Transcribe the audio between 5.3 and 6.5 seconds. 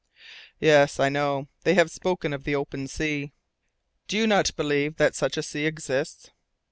a sea exists?"